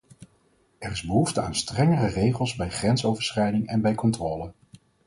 [0.79, 4.51] Er is behoefte aan strengere regels bij grensoverschrijding en bij controle.